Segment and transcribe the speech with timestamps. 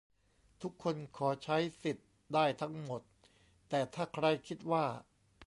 [0.61, 3.01] ทุกคนขอใช้สิทธิ์ได้ทั้งหมด
[3.69, 4.85] แต่ถ้าใครคิดว่า